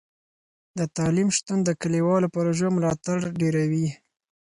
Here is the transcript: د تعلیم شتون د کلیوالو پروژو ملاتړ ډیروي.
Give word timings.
د 0.77 0.79
تعلیم 0.97 1.29
شتون 1.37 1.59
د 1.63 1.69
کلیوالو 1.81 2.31
پروژو 2.35 2.67
ملاتړ 2.77 3.17
ډیروي. 3.39 3.87